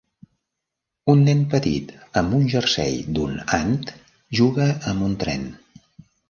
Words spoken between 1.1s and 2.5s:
Un nen petit amb un